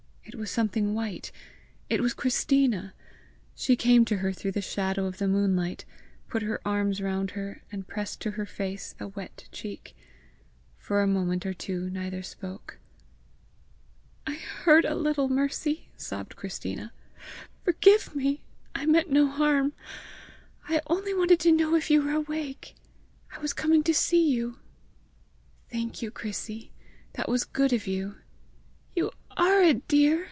It 0.23 0.35
was 0.45 0.51
something 0.51 0.93
white! 0.93 1.31
it 1.89 1.99
was 2.01 2.13
Christina! 2.13 2.93
She 3.53 3.75
came 3.75 4.05
to 4.05 4.17
her 4.17 4.31
through 4.31 4.53
the 4.53 4.61
shadow 4.61 5.05
of 5.05 5.17
the 5.17 5.27
moonlight, 5.27 5.83
put 6.29 6.41
her 6.41 6.61
arms 6.65 7.01
round 7.01 7.31
her, 7.31 7.61
and 7.71 7.87
pressed 7.87 8.21
to 8.21 8.31
her 8.31 8.45
face 8.45 8.95
a 8.99 9.09
wet 9.09 9.49
cheek. 9.51 9.93
For 10.77 11.01
a 11.01 11.07
moment 11.07 11.45
or 11.45 11.53
two 11.53 11.89
neither 11.89 12.23
spoke. 12.23 12.79
"I 14.25 14.35
heard 14.35 14.85
a 14.85 14.95
little, 14.95 15.27
Mercy!" 15.27 15.89
sobbed 15.97 16.37
Christina. 16.37 16.93
"Forgive 17.65 18.15
me; 18.15 18.41
I 18.73 18.85
meant 18.85 19.11
no 19.11 19.27
harm; 19.27 19.73
I 20.67 20.79
only 20.87 21.13
wanted 21.13 21.41
to 21.41 21.51
know 21.51 21.75
if 21.75 21.91
you 21.91 22.01
were 22.03 22.13
awake; 22.13 22.75
I 23.33 23.39
was 23.39 23.53
coming 23.53 23.83
to 23.83 23.93
see 23.93 24.29
you." 24.31 24.59
"Thank 25.69 26.01
you, 26.01 26.09
Chrissy! 26.09 26.71
That 27.13 27.27
was 27.29 27.43
good 27.43 27.73
of 27.73 27.85
you!" 27.85 28.15
"You 28.95 29.11
are 29.37 29.61
a 29.61 29.73
dear! 29.73 30.19